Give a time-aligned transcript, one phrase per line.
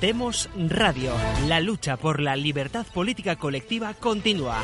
[0.00, 1.14] Demos Radio.
[1.48, 4.60] La lucha por la libertad política colectiva continúa.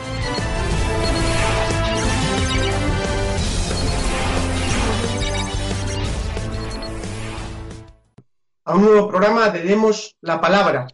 [8.65, 10.89] A un nuevo programa de Demos la Palabra.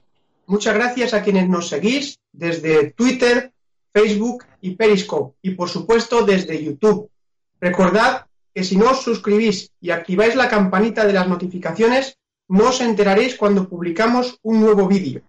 [0.46, 3.52] Muchas gracias a quienes nos seguís desde Twitter,
[3.92, 7.10] Facebook y Periscope y por supuesto desde YouTube.
[7.60, 12.17] Recordad que si no os suscribís y activáis la campanita de las notificaciones,
[12.48, 15.22] no os enteraréis cuando publicamos un nuevo vídeo.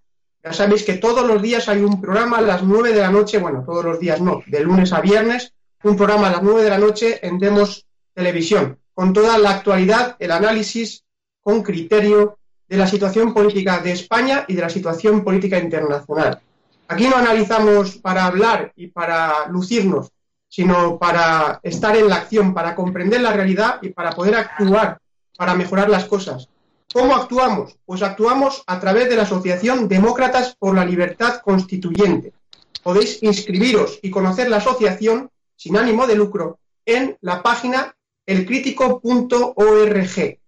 [0.44, 3.40] Ya sabéis que todos los días hay un programa a las 9 de la noche,
[3.40, 5.54] bueno, todos los días no, de lunes a viernes,
[5.84, 10.16] un programa a las 9 de la noche en Demos Televisión, con toda la actualidad,
[10.20, 11.04] el análisis
[11.42, 16.40] con criterio de la situación política de España y de la situación política internacional.
[16.88, 20.12] Aquí no analizamos para hablar y para lucirnos,
[20.48, 25.00] sino para estar en la acción, para comprender la realidad y para poder actuar,
[25.38, 26.50] para mejorar las cosas.
[26.92, 27.78] ¿Cómo actuamos?
[27.86, 32.34] Pues actuamos a través de la Asociación Demócratas por la Libertad Constituyente.
[32.82, 37.96] Podéis inscribiros y conocer la asociación sin ánimo de lucro en la página
[38.26, 40.40] elcrítico.org.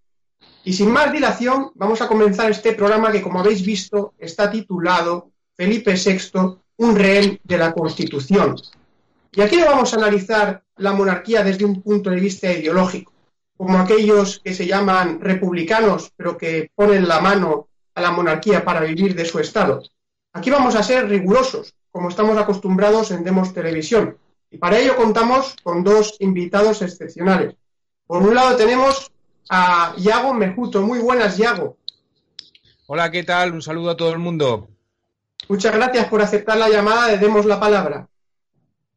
[0.64, 5.30] Y sin más dilación, vamos a comenzar este programa que, como habéis visto, está titulado
[5.56, 8.56] Felipe VI, un rehén de la Constitución.
[9.32, 13.11] Y aquí vamos a analizar la monarquía desde un punto de vista ideológico
[13.62, 18.80] como aquellos que se llaman republicanos, pero que ponen la mano a la monarquía para
[18.80, 19.84] vivir de su Estado.
[20.34, 24.18] Aquí vamos a ser rigurosos, como estamos acostumbrados en Demos Televisión,
[24.50, 27.54] y para ello contamos con dos invitados excepcionales.
[28.08, 29.12] Por un lado tenemos
[29.48, 30.82] a Yago Mejuto.
[30.82, 31.78] Muy buenas, Yago.
[32.88, 33.54] Hola, ¿qué tal?
[33.54, 34.70] Un saludo a todo el mundo.
[35.50, 38.08] Muchas gracias por aceptar la llamada de Demos la Palabra.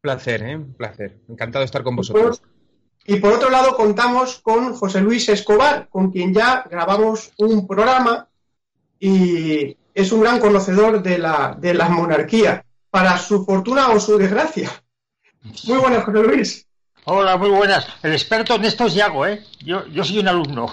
[0.01, 0.55] Placer, ¿eh?
[0.55, 1.19] Un placer.
[1.29, 2.41] Encantado de estar con vosotros.
[3.07, 8.27] Y por otro lado contamos con José Luis Escobar, con quien ya grabamos un programa
[8.99, 14.17] y es un gran conocedor de la, de la monarquía, para su fortuna o su
[14.17, 14.71] desgracia.
[15.65, 16.67] Muy buenas, José Luis.
[17.03, 17.87] Hola, muy buenas.
[18.01, 19.43] El experto en esto es Yago, ¿eh?
[19.59, 20.65] Yo, yo soy un alumno.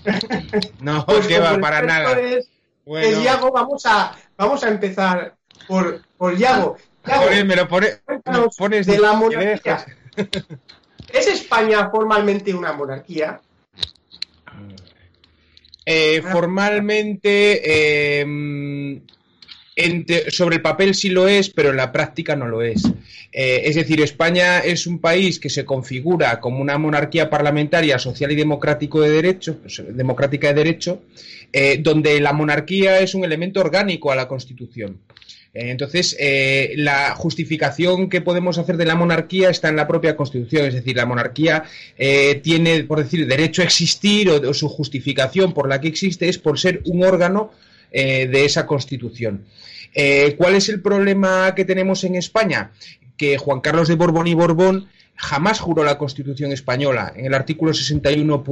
[0.80, 2.18] no, pues que va para nada.
[2.18, 2.48] Es,
[2.84, 3.22] bueno.
[3.22, 5.36] Yago, vamos a, vamos a empezar
[5.68, 6.76] por, por Yago.
[7.06, 9.86] Yago me lo pone, me pones de la monarquía.
[11.12, 13.40] ¿Es España formalmente una monarquía?
[15.84, 17.60] Eh, formalmente,
[18.22, 19.00] eh,
[20.28, 22.84] sobre el papel sí lo es, pero en la práctica no lo es.
[23.32, 28.30] Eh, es decir, España es un país que se configura como una monarquía parlamentaria, social
[28.30, 31.02] y democrático de derecho, pues, democrática de derecho,
[31.80, 35.00] donde la monarquía es un elemento orgánico a la Constitución.
[35.54, 40.16] Eh, entonces, eh, la justificación que podemos hacer de la monarquía está en la propia
[40.16, 41.64] Constitución, es decir, la monarquía
[41.98, 46.38] eh, tiene, por decir, derecho a existir o, su justificación por la que existe es
[46.38, 47.52] por ser un órgano
[47.92, 49.44] de esa Constitución.
[50.38, 52.72] ¿Cuál es el problema que tenemos en España?
[53.18, 57.12] Que Juan Carlos de Borbón y Borbón jamás juró la Constitución española.
[57.14, 58.44] En el artículo 61.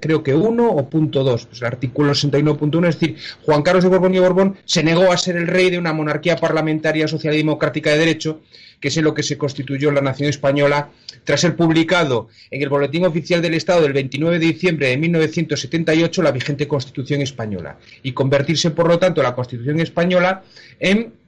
[0.00, 3.90] creo que 1 o punto 2, pues el artículo 61.1, es decir, Juan Carlos de
[3.90, 7.38] Borbón y Borbón se negó a ser el rey de una monarquía parlamentaria social y
[7.38, 8.40] democrática de derecho,
[8.80, 10.90] que es en lo que se constituyó la nación española
[11.24, 16.22] tras ser publicado en el Boletín Oficial del Estado del 29 de diciembre de 1978
[16.22, 20.42] la vigente Constitución española y convertirse, por lo tanto, la Constitución española
[20.80, 21.21] en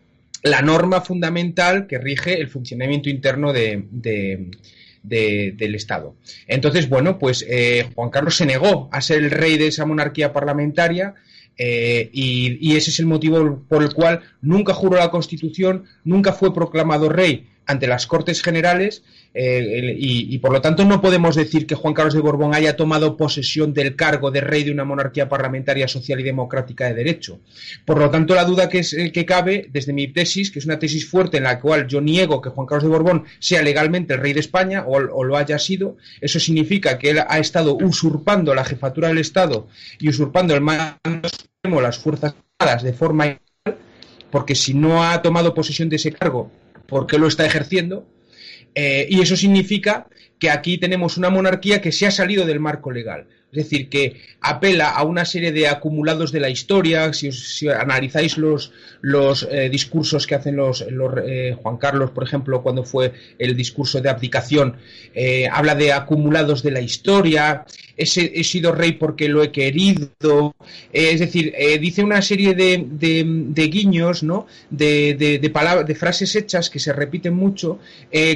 [0.44, 4.50] la norma fundamental que rige el funcionamiento interno de,
[5.02, 6.14] del Estado.
[6.46, 10.32] Entonces, bueno, pues eh, Juan Carlos se negó a ser el rey de esa monarquía
[10.32, 11.14] parlamentaria
[11.56, 16.32] eh, y, y, ese es el motivo por el cual nunca juró la Constitución, nunca
[16.32, 19.02] fue proclamado rey ante las Cortes Generales
[19.36, 23.16] eh, y, por lo tanto no podemos decir que Juan Carlos de Borbón haya tomado
[23.16, 27.40] posesión del cargo de rey de una monarquía parlamentaria social y democrática de derecho.
[27.84, 30.66] Por lo tanto, la duda que, es, eh, que cabe desde mi tesis, que es
[30.66, 34.14] una tesis fuerte en la cual yo niego que Juan Carlos de Borbón sea legalmente
[34.14, 38.54] el rey de España o, lo haya sido, eso significa que él ha estado usurpando
[38.54, 39.66] la jefatura del Estado
[39.98, 43.38] y usurpando el mando supremo, las fuerzas armadas de forma
[44.30, 46.50] porque si no ha tomado posesión de ese cargo,
[46.88, 48.04] ¿por qué lo está ejerciendo?
[48.74, 52.90] Eh, y eso significa que aquí tenemos una monarquía que se ha salido del marco
[52.90, 53.26] legal.
[53.54, 57.12] Es decir, que apela a una serie de acumulados de la historia.
[57.12, 60.84] Si, analizáis los, los eh, discursos que hacen los,
[61.24, 64.76] eh, Juan Carlos, por ejemplo, cuando fue el discurso de abdicación,
[65.52, 67.64] habla de acumulados de la historia.
[67.96, 70.56] he sido rey porque lo he querido.
[70.92, 74.48] es decir, dice una serie de, de, guiños, ¿no?
[74.70, 77.78] De, de, frases hechas que se repiten mucho,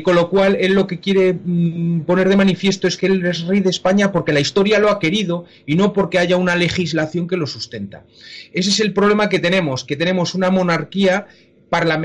[0.05, 3.43] con lo cual él lo que quiere mm, poner de manifiesto es que él es
[3.43, 6.55] rey de España porque la historia lo ha querido querido y no porque haya una
[6.55, 8.05] legislación que lo sustenta.
[8.53, 11.27] Ese es el problema que tenemos, que tenemos una monarquía,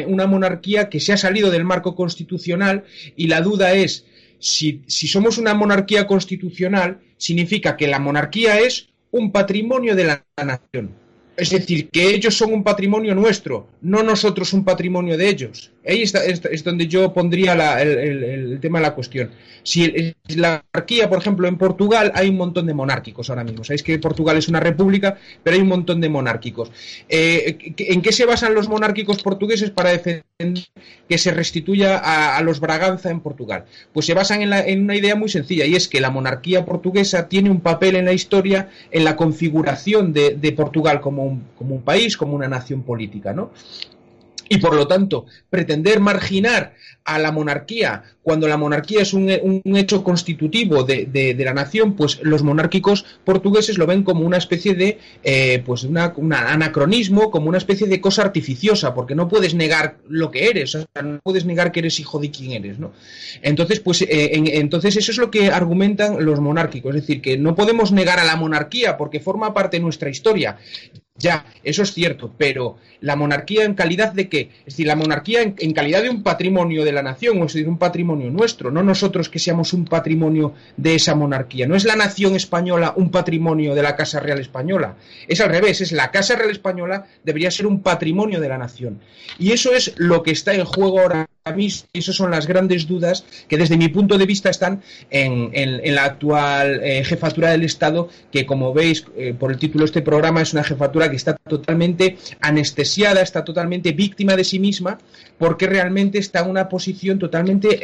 [0.08, 2.86] una monarquía que se ha salido del marco constitucional
[3.18, 4.06] y la duda es
[4.40, 10.26] si, si somos una monarquía constitucional, significa que la monarquía es un patrimonio de la
[10.38, 10.92] nación.
[11.36, 15.73] Es decir, que ellos son un patrimonio nuestro, no nosotros un patrimonio de ellos.
[15.86, 19.32] Ahí está, es, donde yo pondría el, tema de la cuestión.
[19.64, 23.64] Si la monarquía, por ejemplo, en Portugal hay un montón de monárquicos ahora mismo.
[23.64, 26.72] Sabéis que Portugal es una república, pero hay un montón de monárquicos.
[27.10, 30.24] Eh, ¿En qué se basan los monárquicos portugueses para defender
[31.10, 33.66] que se restituya a, los Braganza en Portugal?
[33.92, 37.50] Pues se basan en, una idea muy sencilla y es que la monarquía portuguesa tiene
[37.50, 41.82] un papel en la historia en la configuración de, de Portugal como un, como un
[41.82, 43.52] país, como una nación política, ¿no?
[44.50, 46.74] Y por lo tanto pretender marginar
[47.06, 49.30] a la monarquía cuando la monarquía es un,
[49.76, 54.98] hecho constitutivo de, la nación, pues los monárquicos portugueses lo ven como una especie de
[55.24, 59.98] eh, pues una, un anacronismo, como una especie de cosa artificiosa, porque no puedes negar
[60.08, 62.94] lo que eres, o sea, no puedes negar que eres hijo de quien eres, ¿no?
[63.42, 67.56] Entonces, pues eh, entonces eso es lo que argumentan los monárquicos, es decir, que no
[67.56, 70.58] podemos negar a la monarquía porque forma parte de nuestra historia.
[71.16, 74.50] Ya, eso es cierto, pero la monarquía en calidad de qué?
[74.66, 77.70] Es decir, la monarquía en, calidad de un patrimonio de la nación, o es decir,
[77.70, 81.68] un patrimonio nuestro, no nosotros que seamos un patrimonio de esa monarquía.
[81.68, 84.96] No es la nación española un patrimonio de la Casa Real Española.
[85.28, 89.00] Es al revés, es la Casa Real Española debería ser un patrimonio de la nación.
[89.38, 92.88] Y eso es lo que está en juego ahora mismo, y esas son las grandes
[92.88, 98.08] dudas que desde mi punto de vista están en, la actual eh, jefatura del Estado,
[98.32, 101.34] que como veis eh, por el título de este programa es una jefatura que está
[101.36, 104.98] totalmente anestesiada, está totalmente víctima de sí misma,
[105.38, 107.78] porque realmente está en una posición totalmente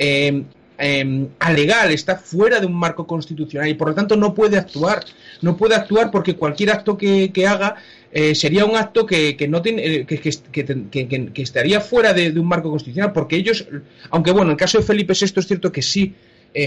[0.81, 5.03] eh, alegal, está fuera de un marco constitucional y por lo tanto no puede actuar.
[5.41, 7.75] No puede actuar porque cualquier acto que, haga
[8.11, 13.35] eh, sería un acto que, no tiene, que, estaría fuera de, un marco constitucional, porque
[13.35, 13.67] ellos,
[14.09, 16.15] aunque bueno, en el caso de Felipe VI es cierto que sí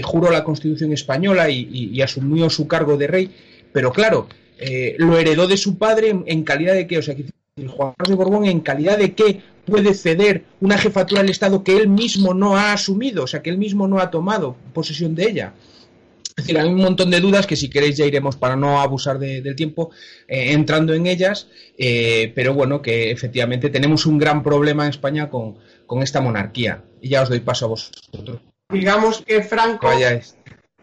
[0.03, 3.31] juró la Constitución española y, asumió su cargo de rey,
[3.73, 4.27] pero claro,
[4.59, 7.25] eh, lo heredó de su padre en, calidad de qué, o sea, que
[7.67, 11.77] Juan Carlos de Borbón en calidad de qué puede ceder una jefatura del Estado que
[11.77, 15.23] él mismo no ha asumido, o sea, que él mismo no ha tomado posesión de
[15.29, 15.53] ella.
[16.35, 19.19] Es decir, hay un montón de dudas que si queréis ya iremos para no abusar
[19.19, 19.91] del tiempo
[20.27, 21.47] eh, entrando en ellas,
[21.77, 25.57] eh, pero bueno, que efectivamente tenemos un gran problema en España con,
[26.01, 26.83] esta monarquía.
[27.01, 28.41] Y ya os doy paso a vosotros.
[28.69, 29.87] Digamos que Franco,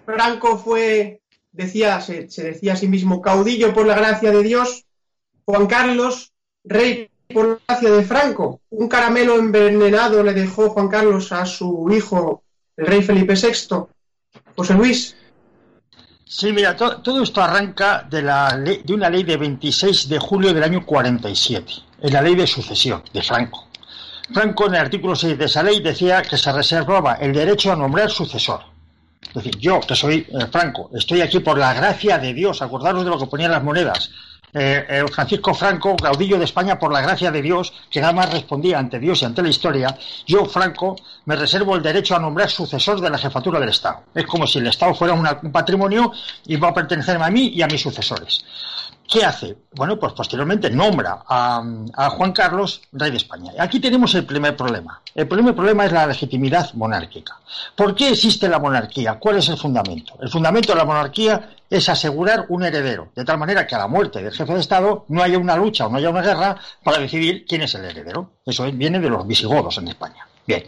[0.07, 1.21] Franco fue
[1.53, 4.85] decía, se, decía a sí mismo, caudillo por la gracia de Dios,
[5.45, 6.33] Juan Carlos,
[6.65, 8.61] rey por la gracia de Franco.
[8.71, 12.45] Un caramelo envenenado le dejó Juan Carlos a su hijo,
[12.77, 13.87] el rey Felipe VI.
[14.57, 15.17] José Luis.
[16.33, 20.63] Sí, mira, todo esto arranca de, la de una ley de 26 de julio del
[20.63, 21.73] año 47,
[22.03, 23.67] en la ley de sucesión de Franco.
[24.33, 27.77] Franco en el artículo 6 de esa ley decía que se reservaba el derecho a
[27.77, 28.61] nombrar sucesor.
[29.27, 33.03] Es decir, yo, que soy eh, Franco, estoy aquí por la gracia de Dios, acordaros
[33.03, 34.13] de lo que ponían las monedas.
[34.53, 38.33] Eh, eh, Francisco Franco, caudillo de España por la gracia de Dios, que nada más
[38.33, 42.51] respondía ante Dios y ante la historia, yo, Franco, me reservo el derecho a nombrar
[42.51, 44.03] sucesor de la jefatura del Estado.
[44.15, 46.13] Es como si el Estado fuera un patrimonio
[46.47, 48.45] y va a pertenecerme a mí y a mis sucesores.
[49.11, 49.57] ¿Qué hace?
[49.73, 53.51] Bueno, pues posteriormente nombra a, Juan Carlos rey de España.
[53.59, 55.03] Aquí tenemos el primer problema.
[55.13, 57.37] El primer problema es la legitimidad monárquica.
[57.75, 59.19] ¿Por qué existe la monarquía?
[59.19, 60.15] ¿Cuál es el fundamento?
[60.23, 63.89] El fundamento de la monarquía es asegurar un heredero, de tal manera que a la
[63.89, 66.99] muerte del jefe de Estado no haya una lucha o no haya una guerra para
[66.99, 68.35] decidir quién es el heredero.
[68.47, 70.25] Eso viene de los visigodos en España.
[70.47, 70.65] Bien.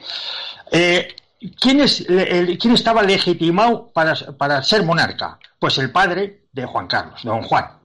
[0.73, 1.15] Eh,
[1.61, 5.39] ¿quién, estaba legitimado para, para ser monarca?
[5.61, 7.82] Pues el padre de Juan Carlos, don Juan.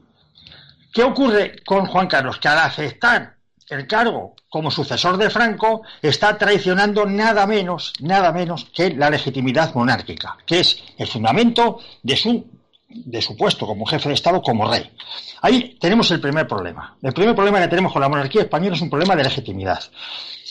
[0.94, 2.39] ¿Qué ocurre con Juan Carlos?
[2.39, 3.38] Que al aceptar
[3.70, 9.74] el cargo como sucesor de Franco está traicionando nada menos, nada menos que la legitimidad
[9.75, 12.48] monárquica, que es el fundamento de su,
[12.88, 14.89] de su puesto como jefe de Estado, como rey.
[15.41, 16.98] Ahí tenemos el primer problema.
[17.01, 19.84] El primer problema que tenemos con la monarquía española es un problema de legitimidad.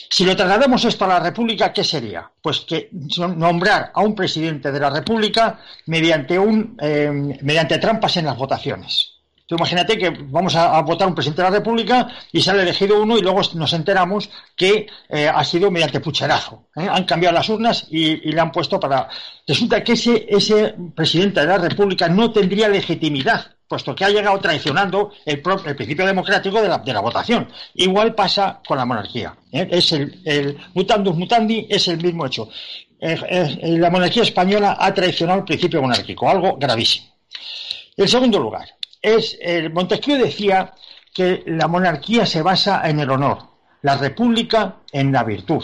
[0.09, 2.31] Si lo trasladamos esto a la República, ¿qué sería?
[2.41, 8.25] Pues que nombrar a un presidente de la República mediante, un, eh, mediante trampas en
[8.25, 9.16] las votaciones
[9.55, 13.21] imagínate que vamos a, votar un presidente de la República y sale elegido uno y
[13.21, 16.67] luego nos enteramos que eh, ha sido mediante pucherazo.
[16.75, 16.87] ¿eh?
[16.89, 19.07] Han cambiado las urnas y, le han puesto para...
[19.47, 24.39] Resulta que ese, ese presidente de la República no tendría legitimidad puesto que ha llegado
[24.39, 27.49] traicionando el, principio democrático de la, votación.
[27.73, 29.35] Igual pasa con la monarquía.
[29.51, 29.67] ¿eh?
[29.69, 32.49] Es el, el, mutandus mutandi, es el mismo hecho.
[32.99, 37.07] la monarquía española ha traicionado el principio monárquico, algo gravísimo.
[37.97, 39.37] En segundo lugar, es,
[39.73, 40.73] Montesquieu decía
[41.13, 43.39] que la monarquía se basa en el honor,
[43.81, 45.63] la república en la virtud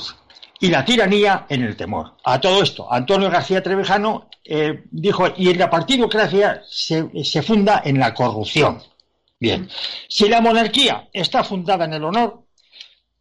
[0.60, 2.16] y la tiranía en el temor.
[2.24, 8.00] A todo esto, Antonio García Trevejano eh, dijo, y la partidocracia se, se funda en
[8.00, 8.82] la corrupción.
[9.40, 9.70] Bien,
[10.08, 12.46] si la monarquía está fundada en el honor,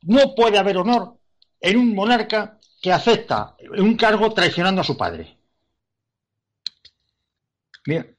[0.03, 1.17] no puede haber honor
[1.61, 5.37] en un monarca que acepta un cargo traicionando a su padre.
[7.85, 8.17] Bien.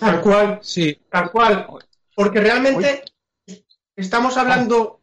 [0.00, 0.98] Tal cual, sí.
[1.10, 1.66] Tal cual.
[2.14, 3.04] Porque realmente
[3.96, 5.00] estamos hablando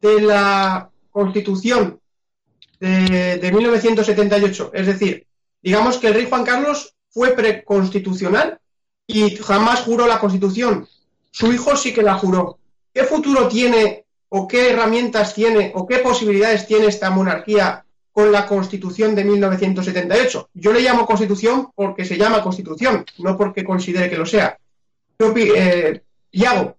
[0.00, 2.00] de la constitución
[2.78, 4.70] de, de 1978.
[4.72, 5.26] Es decir,
[5.62, 8.60] digamos que el rey Juan Carlos fue preconstitucional
[9.06, 10.86] y jamás juró la constitución.
[11.30, 12.58] Su hijo sí que la juró.
[12.92, 17.85] ¿Qué futuro tiene o qué herramientas tiene o qué posibilidades tiene esta monarquía
[18.16, 20.48] con la Constitución de 1978.
[20.54, 24.56] Yo le llamo Constitución porque se llama Constitución, no porque considere que lo sea.
[25.18, 26.00] Eh,
[26.32, 26.78] Iago.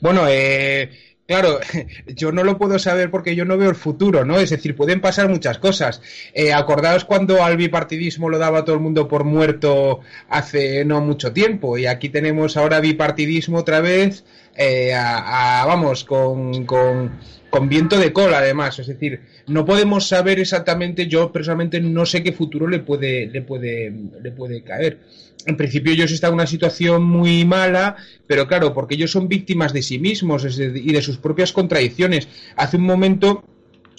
[0.00, 0.90] Bueno, eh,
[1.30, 1.60] Claro,
[2.08, 4.40] yo no lo puedo saber porque yo no veo el futuro, ¿no?
[4.40, 6.02] Es decir, pueden pasar muchas cosas.
[6.34, 11.32] Eh, acordaos cuando al bipartidismo lo daba todo el mundo por muerto hace no mucho
[11.32, 14.24] tiempo y aquí tenemos ahora bipartidismo otra vez,
[14.56, 17.20] eh, vamos, con, con
[17.68, 18.78] viento de cola además.
[18.78, 23.42] Es decir, no podemos saber exactamente, yo personalmente no sé qué futuro le puede, le
[23.42, 23.92] puede,
[24.22, 24.98] le puede caer
[25.46, 29.72] en principio ellos están en una situación muy mala, pero claro, porque ellos son víctimas
[29.72, 32.28] de sí mismos y de sus propias contradicciones.
[32.56, 33.44] Hace un momento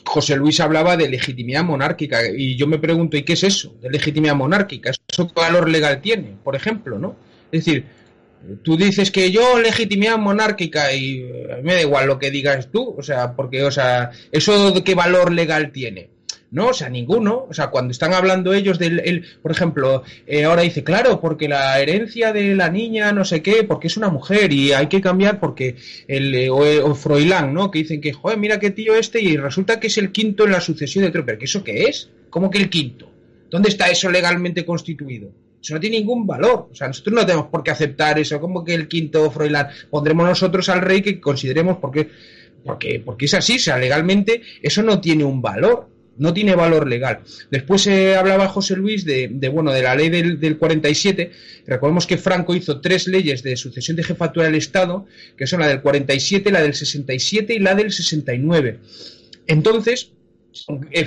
[0.05, 3.89] José Luis hablaba de legitimidad monárquica y yo me pregunto, ¿y qué es eso de
[3.89, 4.91] legitimidad monárquica?
[4.91, 7.15] ¿Eso qué valor legal tiene, por ejemplo, no?
[7.51, 7.86] Es decir,
[8.63, 11.25] tú dices que yo legitimidad monárquica y
[11.63, 15.31] me da igual lo que digas tú, o sea, porque, o sea, ¿eso qué valor
[15.31, 16.10] legal tiene?
[16.51, 17.48] No, o sea, ninguno.
[17.50, 21.48] O sea, cuando están hablando ellos del, el, por ejemplo, eh, ahora dice, claro, porque
[21.48, 25.00] la herencia de la niña, no sé qué, porque es una mujer y hay que
[25.00, 27.71] cambiar porque el, eh, o, Froilán, ¿no?
[27.71, 30.51] Que dicen que, joder, mira qué tío este y resulta que es el quinto en
[30.51, 31.25] la sucesión de Trump.
[31.25, 32.10] ¿Pero eso qué es?
[32.29, 33.10] ¿Cómo que el quinto?
[33.50, 35.31] ¿Dónde está eso legalmente constituido?
[35.62, 36.70] Eso no tiene ningún valor.
[36.72, 38.39] O sea, nosotros no tenemos por qué aceptar eso.
[38.39, 39.68] como que el quinto Froilán?
[39.89, 42.10] Pondremos nosotros al rey que consideremos porque,
[42.65, 43.58] porque, porque es así.
[43.58, 47.22] O sea, legalmente eso no tiene un valor no tiene valor legal.
[47.50, 51.32] Después se hablaba José Luis de, bueno, de la ley del, del, 47.
[51.65, 55.68] Recordemos que Franco hizo tres leyes de sucesión de jefatura del Estado, que son la
[55.68, 58.80] del 47, la del 67 y la del 69.
[59.48, 60.20] Entonces, eh,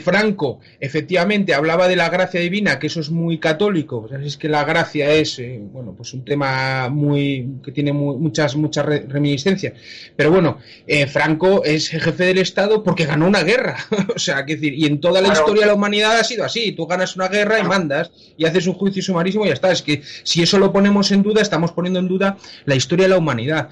[0.03, 4.65] Franco efectivamente hablaba de la gracia divina, que eso es muy católico, es que la
[4.65, 9.75] gracia es eh, bueno pues un tema muy que tiene muchas muchas reminiscencias,
[10.17, 13.77] pero bueno eh, Franco es jefe del Estado porque ganó una guerra,
[14.15, 16.73] o sea, que decir y en toda la historia de la humanidad ha sido así,
[16.73, 19.83] tú ganas una guerra y mandas y haces un juicio sumarísimo y ya está, es
[19.83, 23.19] que si eso lo ponemos en duda estamos poniendo en duda la historia de la
[23.19, 23.69] humanidad.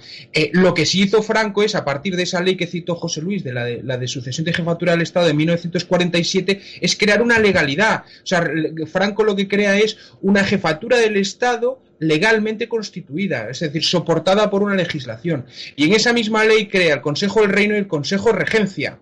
[0.53, 3.43] lo que sí hizo Franco es a partir de esa ley que citó José Luis
[3.43, 7.23] de la de, la de sucesión de jefatura del Estado de 19 1947 es crear
[7.23, 8.05] una legalidad.
[8.23, 8.45] O sea,
[8.91, 14.63] Franco lo que crea es una jefatura del Estado legalmente constituida, es decir, soportada por
[14.63, 15.47] una legislación.
[15.77, 18.99] Y en esa misma ley crea el Consejo del Reino y el Consejo Regencia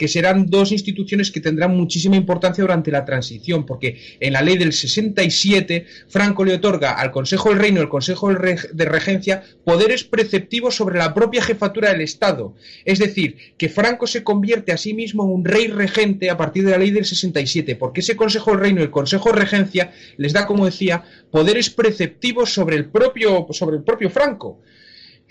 [0.00, 4.56] que serán dos instituciones que tendrán muchísima importancia durante la transición, porque en la ley
[4.56, 10.74] del 67 Franco le otorga al Consejo del Reino al Consejo de Regencia poderes preceptivos
[10.74, 12.54] sobre la propia jefatura del Estado.
[12.86, 16.64] Es decir, que Franco se convierte a sí mismo en un rey regente a partir
[16.64, 20.32] de la ley del 67, porque ese Consejo del Reino el Consejo de Regencia les
[20.32, 24.62] da, como decía, poderes preceptivos sobre el propio, sobre el propio Franco.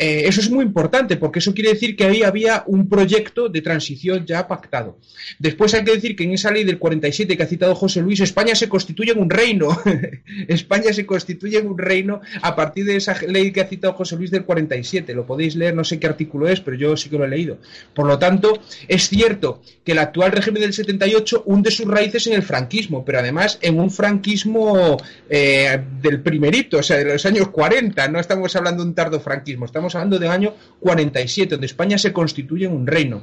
[0.01, 3.61] Eh, eso es muy importante porque eso quiere decir que ahí había un proyecto de
[3.61, 4.97] transición ya pactado.
[5.39, 8.21] Después hay que decir que en esa ley del 47 que ha citado José Luis,
[8.21, 9.77] España se constituye en un reino.
[10.47, 14.15] España se constituye en un reino a partir de esa ley que ha citado José
[14.15, 15.13] Luis del 47.
[15.13, 17.57] Lo podéis leer, no sé qué artículo es, pero yo sí que lo he leído.
[17.93, 22.33] Por lo tanto, es cierto que el actual régimen del 78 hunde sus raíces en
[22.33, 24.95] el franquismo, pero además en un franquismo
[25.29, 28.07] eh, del primerito, o sea, de los años 40.
[28.07, 32.13] No estamos hablando de un tardo franquismo, estamos hablando del año 47, donde España se
[32.13, 33.22] constituye un reino.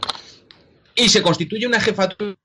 [0.95, 2.37] Y se constituye una jefatura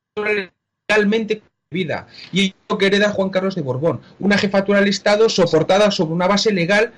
[0.87, 2.07] realmente vida.
[2.33, 4.01] Y lo que hereda Juan Carlos de Borbón.
[4.19, 6.93] Una jefatura del Estado soportada sobre una base legal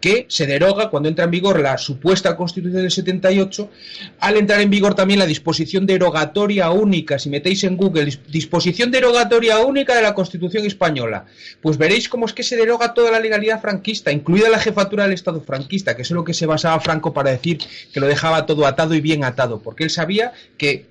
[0.00, 3.70] que se deroga cuando entra en vigor la supuesta Constitución del 78,
[4.20, 9.58] al entrar en vigor también la disposición derogatoria única, si metéis en Google, disposición derogatoria
[9.60, 11.26] única de la Constitución española,
[11.60, 15.14] pues veréis cómo es que se deroga toda la legalidad franquista, incluida la jefatura del
[15.14, 17.58] Estado franquista, que es en lo que se basaba Franco para decir
[17.92, 20.86] que lo dejaba todo atado y bien atado, porque él sabía que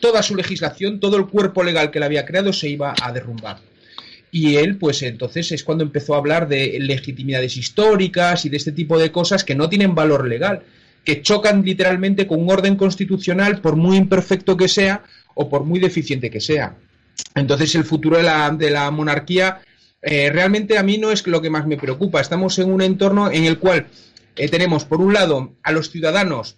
[0.00, 3.73] toda su legislación, todo el cuerpo legal que le había creado se iba a derrumbar.
[4.34, 8.72] Y él, pues entonces es cuando empezó a hablar de legitimidades históricas y de este
[8.72, 10.64] tipo de cosas que no tienen valor legal,
[11.04, 15.04] que chocan literalmente con un orden constitucional por muy imperfecto que sea
[15.36, 16.74] o por muy deficiente que sea.
[17.36, 19.60] Entonces el futuro de la, de la monarquía
[20.02, 22.20] eh, realmente a mí no es lo que más me preocupa.
[22.20, 23.86] Estamos en un entorno en el cual
[24.34, 26.56] eh, tenemos, por un lado, a los ciudadanos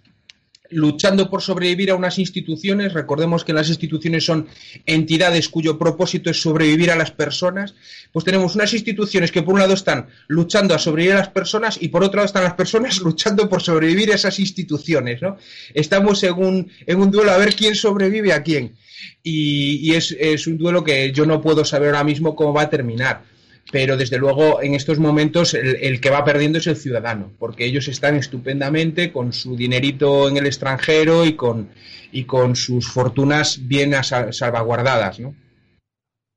[0.69, 2.93] luchando por sobrevivir a unas instituciones.
[2.93, 4.47] Recordemos que las instituciones son
[4.85, 7.75] entidades cuyo propósito es sobrevivir a las personas.
[8.11, 11.77] Pues tenemos unas instituciones que por un lado están luchando a sobrevivir a las personas
[11.81, 15.21] y por otro lado están las personas luchando por sobrevivir a esas instituciones.
[15.21, 15.37] ¿no?
[15.73, 18.75] Estamos en un, un duelo a ver quién sobrevive a quién.
[19.23, 22.69] Y, es, es un duelo que yo no puedo saber ahora mismo cómo va a
[22.69, 23.36] terminar
[23.71, 27.87] pero desde luego en estos momentos el, que va perdiendo es el ciudadano, porque ellos
[27.87, 31.69] están estupendamente con su dinerito en el extranjero y con,
[32.11, 35.19] y con sus fortunas bien salvaguardadas.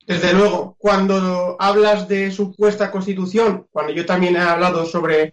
[0.07, 5.33] Desde luego, cuando hablas de supuesta constitución, cuando yo también he hablado sobre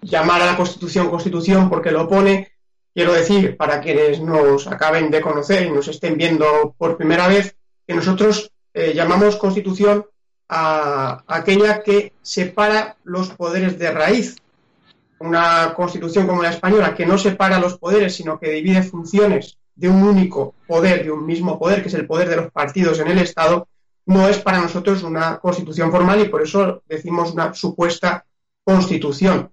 [0.00, 2.52] llamar a la constitución constitución porque lo pone,
[2.94, 7.56] quiero decir, para quienes nos acaben de conocer y nos estén viendo por primera vez,
[7.86, 10.06] que nosotros eh, llamamos constitución
[10.54, 14.36] a aquella que separa los poderes de raíz.
[15.18, 19.88] Una constitución como la española que no separa los poderes, sino que divide funciones de
[19.88, 23.08] un único poder, de un mismo poder, que es el poder de los partidos en
[23.08, 23.66] el Estado,
[24.04, 28.26] no es para nosotros una constitución formal y por eso decimos una supuesta
[28.62, 29.50] constitución.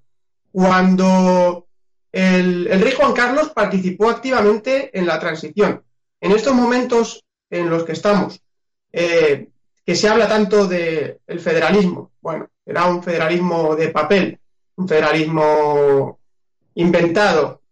[0.51, 1.68] Cuando
[2.12, 5.82] el, rey Juan Carlos participó activamente en la transición,
[6.20, 8.41] en estos momentos en los que estamos,
[8.91, 9.48] eh,
[9.89, 12.12] que se habla tanto del federalismo.
[12.22, 14.39] Bueno, era un federalismo de papel,
[14.75, 16.19] un federalismo
[16.75, 17.63] inventado,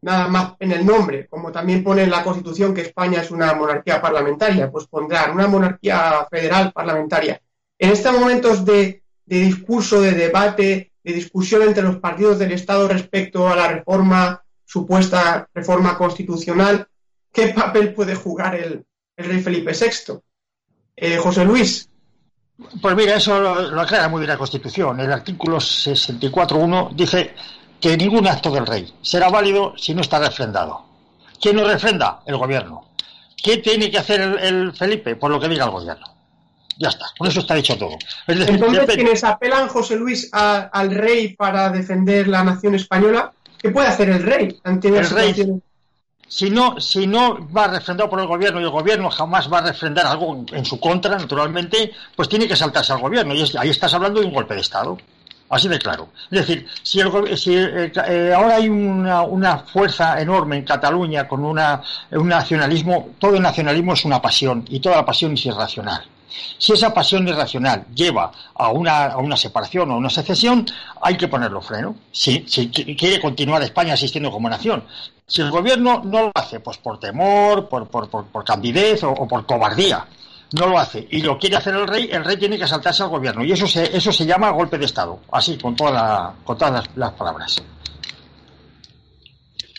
[0.00, 3.52] nada más en el nombre, como también pone en la Constitución que España es una
[3.52, 7.42] monarquía parlamentaria, pues pondrán una monarquía federal parlamentaria.
[7.78, 12.88] En estos momentos de, de discurso, de debate, de discusión entre los partidos del Estado
[12.88, 16.88] respecto a la reforma, supuesta reforma constitucional,
[17.30, 18.82] ¿qué papel puede jugar el,
[19.18, 20.22] el rey Felipe VI?
[20.96, 21.88] Eh, José Luis.
[22.80, 24.98] Pues mira, eso lo, aclara muy bien la Constitución.
[24.98, 27.34] El artículo 64.1 dice
[27.78, 30.86] que ningún acto del rey será válido si no está refrendado.
[31.40, 32.20] ¿Quién lo refrenda?
[32.24, 32.86] El gobierno.
[33.42, 35.16] ¿Qué tiene que hacer el, Felipe?
[35.16, 36.06] Por lo que diga el gobierno.
[36.78, 37.96] Ya está, con eso está dicho todo.
[38.26, 44.10] Entonces, quienes apelan, José Luis, al rey para defender la nación española, ¿qué puede hacer
[44.10, 45.60] el rey ante el rey,
[46.28, 49.62] si no, si no va refrendado por el gobierno y el gobierno jamás va a
[49.62, 53.34] refrendar algo en su contra, naturalmente, pues tiene que saltarse al gobierno.
[53.34, 54.98] Y ahí estás hablando de un golpe de Estado.
[55.48, 56.08] Así de claro.
[56.30, 62.28] Es decir, si, eh, eh, ahora hay una, fuerza enorme en Cataluña con una, un
[62.28, 66.02] nacionalismo, todo el nacionalismo es una pasión y toda la pasión es irracional.
[66.58, 70.66] Si esa pasión irracional lleva a una, a una separación o a una secesión,
[71.00, 71.96] hay que ponerlo freno.
[72.10, 74.84] Si, si quiere continuar España existiendo como nación.
[75.26, 79.44] Si el gobierno no lo hace, pues por temor, por, por, por, candidez o, por
[79.44, 80.06] cobardía,
[80.52, 83.08] no lo hace y lo quiere hacer el rey, el rey tiene que saltarse al
[83.08, 83.44] gobierno.
[83.44, 85.20] Y eso se, eso se llama golpe de Estado.
[85.32, 87.62] Así, con, toda con todas las, palabras.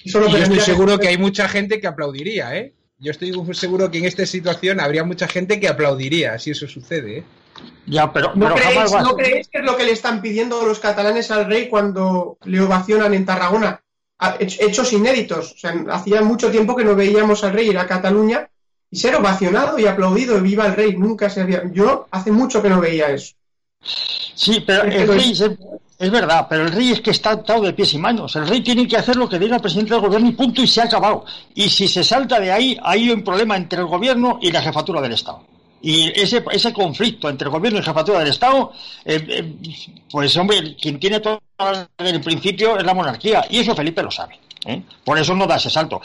[0.03, 2.73] yo estoy seguro que hay mucha gente que aplaudiría, ¿eh?
[2.99, 7.19] Yo estoy seguro que en esta situación habría mucha gente que aplaudiría si eso sucede.
[7.19, 7.23] ¿eh?
[7.85, 11.69] Ya, pero, ¿No, creéis, que es lo que le están pidiendo los catalanes al rey
[11.69, 13.81] cuando le ovacionan en Tarragona?
[14.39, 15.53] Hechos inéditos.
[15.53, 18.49] O sea, hacía mucho tiempo que no veíamos al rey ir a Cataluña
[18.89, 20.97] y ser ovacionado y aplaudido, viva el rey.
[20.97, 21.63] Nunca se había.
[21.71, 23.35] Yo hace mucho que no veía eso.
[23.79, 25.33] Sí, pero el rey,
[25.99, 28.35] es verdad, pero el rey es que está atado de pies y manos.
[28.35, 30.67] El rey tiene que hacer lo que diga el presidente del gobierno y punto, y
[30.67, 31.25] se ha acabado.
[31.55, 35.01] Y si se salta de ahí, hay un problema entre el gobierno y la jefatura
[35.01, 35.41] del Estado.
[35.81, 38.71] Y ese, ese conflicto entre el gobierno y la jefatura del Estado,
[39.05, 39.53] eh, eh,
[40.11, 41.41] pues hombre, quien tiene todo
[41.97, 43.45] el principio es la monarquía.
[43.49, 44.39] Y eso Felipe lo sabe.
[44.65, 44.83] ¿eh?
[45.03, 45.99] Por eso no da ese salto.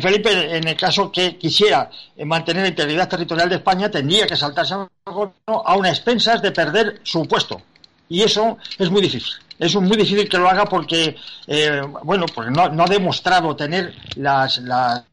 [0.00, 1.88] Felipe, en el caso que quisiera
[2.24, 7.24] mantener la integridad territorial de España, tendría que saltarse a unas expensas de perder su
[7.28, 7.62] puesto
[8.08, 9.32] y eso es muy difícil.
[9.58, 11.16] Es muy difícil que lo haga porque,
[11.46, 15.04] eh, bueno, porque no, ha demostrado tener las, las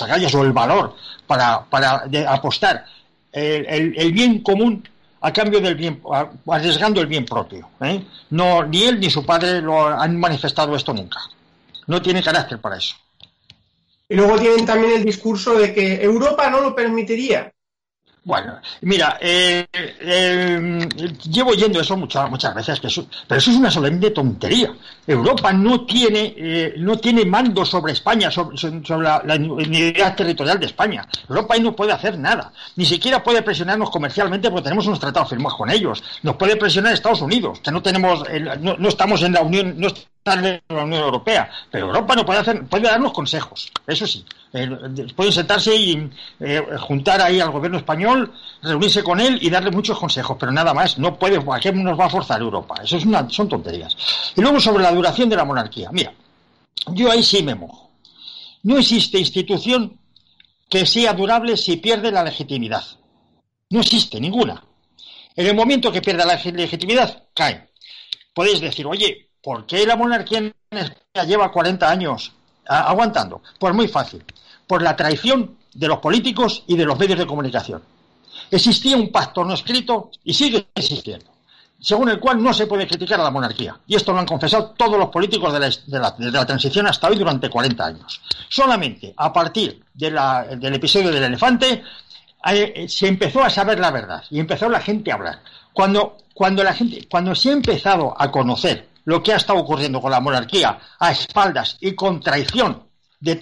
[0.00, 0.96] agallas o el valor
[1.26, 2.84] para, para apostar
[3.32, 4.88] el, el, bien común
[5.20, 6.00] a cambio del bien,
[6.48, 7.68] arriesgando el bien propio.
[7.80, 8.02] ¿eh?
[8.30, 11.20] No, ni él ni su padre lo han manifestado esto nunca.
[11.86, 12.96] No tiene carácter para eso.
[14.08, 17.52] Y luego tienen también el discurso de que Europa no lo permitiría.
[18.26, 20.88] Bueno, mira, eh, eh,
[21.30, 24.74] llevo yendo eso muchas muchas veces, pero eso es una solemne tontería.
[25.06, 28.56] Europa no tiene eh, no tiene mando sobre España, sobre,
[29.00, 31.06] la, unidad territorial de España.
[31.28, 32.52] Europa ahí no puede hacer nada.
[32.74, 36.02] Ni siquiera puede presionarnos comercialmente porque tenemos unos tratados firmados con ellos.
[36.24, 38.24] Nos puede presionar Estados Unidos, que no tenemos,
[38.60, 39.86] no, no estamos en la Unión, no
[40.34, 44.24] de la Unión Europea, pero Europa no puede hacer, puede darnos consejos, eso sí.
[44.52, 44.68] Eh,
[45.14, 48.32] pueden sentarse y eh, juntar ahí al gobierno español,
[48.62, 50.98] reunirse con él y darle muchos consejos, pero nada más.
[50.98, 52.76] No puede, ¿a qué nos va a forzar Europa?
[52.82, 53.96] Eso es una, son tonterías.
[54.36, 55.90] Y luego sobre la duración de la monarquía.
[55.92, 56.12] Mira,
[56.88, 57.90] yo ahí sí me mojo.
[58.62, 59.98] No existe institución
[60.68, 62.84] que sea durable si pierde la legitimidad.
[63.70, 64.62] No existe ninguna.
[65.34, 67.68] En el momento que pierda la legitimidad, cae.
[68.34, 72.32] Podéis decir, oye, ¿Por qué la monarquía en España lleva 40 años
[72.66, 73.42] aguantando?
[73.60, 74.24] Pues muy fácil.
[74.66, 77.82] Por la traición de los políticos y de los medios de comunicación.
[78.50, 81.26] Existía un pacto no escrito y sigue existiendo,
[81.80, 83.78] según el cual no se puede criticar a la monarquía.
[83.86, 87.84] Y esto lo han confesado todos los políticos de la, transición hasta hoy durante 40
[87.84, 88.20] años.
[88.48, 91.82] Solamente a partir del episodio del elefante
[92.52, 95.40] eh, se empezó a saber la verdad y empezó la gente a hablar.
[95.72, 100.00] Cuando, cuando la gente, cuando se ha empezado a conocer lo que ha estado ocurriendo
[100.00, 102.85] con la monarquía a espaldas y con traición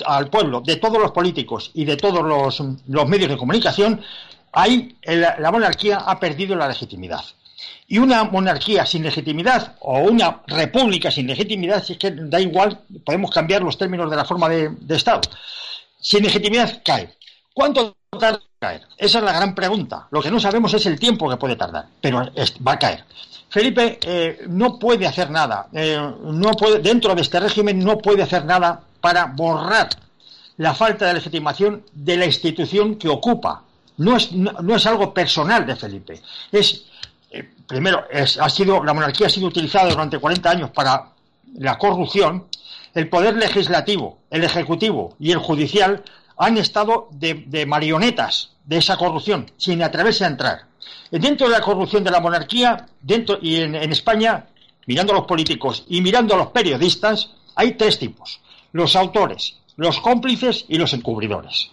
[0.06, 4.00] al pueblo, de todos los políticos y de todos los, medios de comunicación,
[4.52, 7.24] ahí la monarquía ha perdido la legitimidad.
[7.86, 12.80] Y una monarquía sin legitimidad o una república sin legitimidad, si es que da igual,
[13.04, 15.20] podemos cambiar los términos de la forma de, de Estado.
[16.00, 17.14] Sin legitimidad cae.
[17.52, 18.82] ¿Cuánto tarda en caer?
[18.96, 20.08] Esa es la gran pregunta.
[20.10, 22.30] Lo que no sabemos es el tiempo que puede tardar, pero
[22.66, 23.04] va a caer.
[23.48, 28.22] Felipe eh, no puede hacer nada, eh, no puede, dentro de este régimen no puede
[28.24, 29.90] hacer nada para borrar
[30.56, 33.62] la falta de legitimación de la institución que ocupa.
[33.98, 36.22] No es, no, es algo personal de Felipe.
[36.50, 36.86] Es,
[37.30, 38.06] eh, primero,
[38.40, 41.10] ha sido, la monarquía ha sido utilizada durante 40 años para
[41.58, 42.46] la corrupción.
[42.94, 46.02] El poder legislativo, el ejecutivo y el judicial
[46.38, 50.62] han estado de marionetas de esa corrupción, sin atreverse a entrar.
[51.10, 54.46] Dentro de la corrupción de la monarquía, dentro y en, España,
[54.86, 58.40] mirando a los políticos y mirando a los periodistas, hay tres tipos:
[58.74, 61.70] los autores, los cómplices y los encubridores.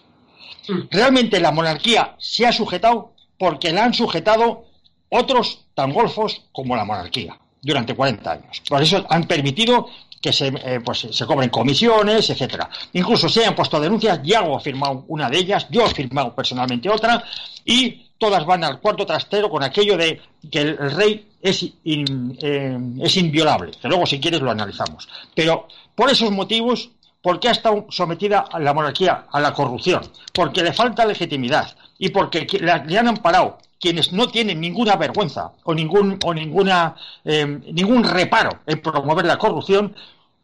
[0.68, 0.82] Mm.
[0.88, 4.66] Realmente la monarquía se ha sujetado porque la han sujetado
[5.08, 8.62] otros tan golfos como la monarquía durante 40 años.
[8.68, 9.88] Por eso han permitido
[10.20, 12.70] que se, eh, pues, se cobren comisiones, etcétera.
[12.92, 16.88] Incluso se han puesto denuncias, Yago ha firmado una de ellas, yo he firmado personalmente
[16.88, 17.24] otra,
[17.64, 23.16] y todas van al cuarto trastero con aquello de que el, rey es, eh, es
[23.16, 25.08] inviolable, que luego si quieres lo analizamos.
[25.34, 30.02] Pero por esos motivos, porque ha estado sometida a la monarquía a la corrupción,
[30.32, 35.74] porque le falta legitimidad y porque le han amparado quienes no tienen ninguna vergüenza o
[35.74, 39.94] ningún o ninguna eh, ningún reparo en promover la corrupción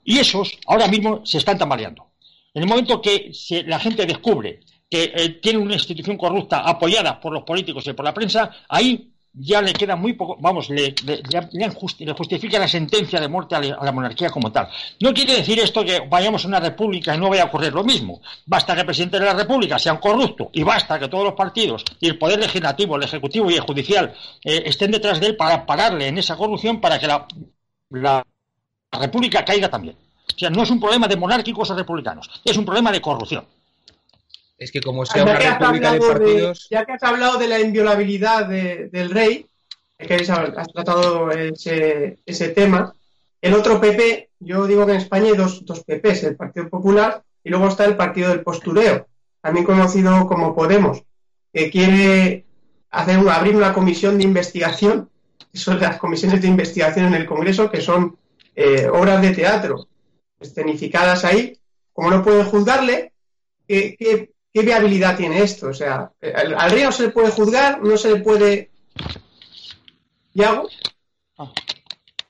[0.04, 2.08] y esos ahora mismo se están tambaleando.
[2.52, 3.30] En el momento que
[3.66, 8.04] la gente descubre que eh, tiene una institución corrupta apoyada por los políticos y por
[8.04, 10.94] la prensa, ahí ya le queda muy poco, vamos, le,
[12.16, 14.68] justifica la sentencia de muerte a la, monarquía como tal.
[15.00, 17.84] No quiere decir esto que vayamos a una república y no vaya a ocurrir lo
[17.84, 18.20] mismo.
[18.46, 21.34] Basta que el presidente de la república sea un corrupto y basta que todos los
[21.34, 24.14] partidos y el poder legislativo, el ejecutivo y el judicial
[24.44, 27.26] eh, estén detrás de él para pararle en esa corrupción para que la,
[27.90, 28.24] la
[28.92, 29.96] república caiga también.
[30.34, 33.44] O sea, no es un problema de monárquicos o republicanos, es un problema de corrupción.
[34.58, 36.66] Es que como sea una república de partidos...
[36.68, 39.46] ya que has hablado de la inviolabilidad del rey,
[39.96, 42.92] que has, tratado ese, ese, tema,
[43.40, 47.22] el otro PP, yo digo que en España hay dos, dos PPs, el Partido Popular
[47.44, 49.06] y luego está el Partido del Postureo,
[49.40, 51.02] también conocido como Podemos,
[51.52, 52.44] que quiere
[52.90, 55.08] hacer abrir una comisión de investigación,
[55.52, 58.18] que son las comisiones de investigación en el Congreso, que son
[58.56, 59.86] eh, obras de teatro
[60.40, 61.58] escenificadas ahí,
[61.92, 63.12] como no pueden juzgarle,
[63.66, 65.68] ¿qué, ¿qué viabilidad tiene esto?
[65.68, 68.70] O sea, al, río se le puede juzgar, no se le puede...
[70.34, 70.68] ¿Y hago?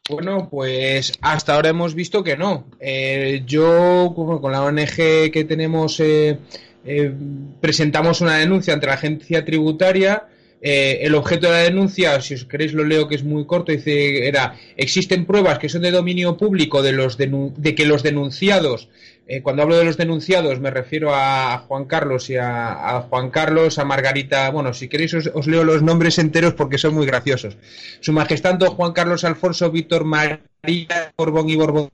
[0.09, 2.65] Bueno, pues hasta ahora hemos visto que no.
[2.81, 6.39] Eh, yo, con la ONG que tenemos, eh,
[6.85, 7.13] eh,
[7.61, 10.29] presentamos una denuncia ante la agencia tributaria
[10.61, 13.71] eh, el objeto de la denuncia, si os queréis lo leo que es muy corto,
[13.71, 18.89] dice era existen pruebas que son de dominio público de los de que los denunciados,
[19.29, 23.79] eh, cuando hablo de los denunciados me refiero a Juan Carlos y a, Juan Carlos,
[23.79, 27.59] a Margarita, bueno, si queréis os, leo los nombres enteros porque son muy graciosos.
[28.01, 31.91] Su Majestad Juan Carlos Alfonso Víctor María Borbón y Borbón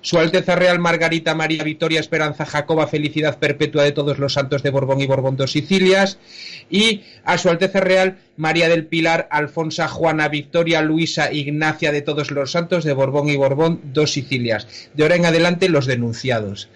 [0.00, 4.70] Su Alteza Real Margarita María Victoria Esperanza Jacoba Felicidad Perpetua de todos los santos de
[4.70, 6.18] Borbón y Borbón dos Sicilias
[6.70, 12.30] y a Su Alteza Real María del Pilar Alfonsa Juana Victoria Luisa Ignacia de todos
[12.30, 14.66] los santos de Borbón y Borbón dos Sicilias.
[14.94, 16.68] De ahora en adelante los denunciados.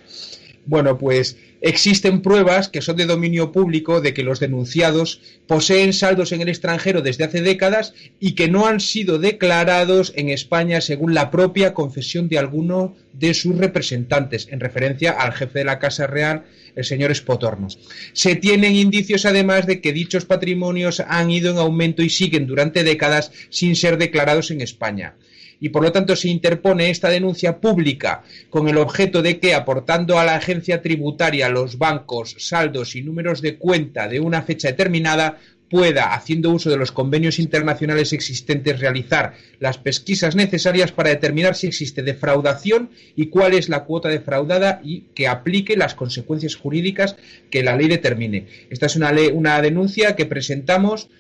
[0.68, 6.31] Bueno, pues existen pruebas que son de dominio público de que los denunciados poseen saldos
[6.33, 11.14] en el extranjero desde hace décadas y que no han sido declarados en España según
[11.14, 16.07] la propia confesión de alguno de sus representantes, en referencia al jefe de la Casa
[16.07, 16.44] Real,
[16.76, 17.78] el señor Espotornos.
[18.12, 22.85] Se tienen indicios además de que dichos patrimonios han ido en aumento y siguen durante
[22.85, 25.14] décadas sin ser declarados en España
[25.61, 30.18] y por lo tanto se interpone esta denuncia pública con el objeto de que, aportando
[30.18, 35.38] a la agencia tributaria los bancos, saldos y números de cuenta de una fecha determinada,
[35.68, 41.66] pueda, haciendo uso de los convenios internacionales existentes, realizar las pesquisas necesarias para determinar si
[41.66, 47.16] existe defraudación y cuál es la cuota defraudada y que aplique las consecuencias jurídicas
[47.51, 48.47] que la ley determine.
[48.71, 51.11] Esta es una, ley, una denuncia que presentamos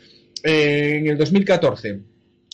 [0.42, 2.00] eh, en el 2014